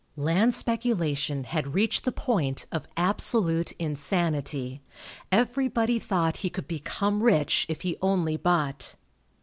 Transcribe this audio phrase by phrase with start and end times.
[0.15, 4.81] Land speculation had reached the point of absolute insanity.
[5.31, 8.95] Everybody thought he could become rich if he only bought.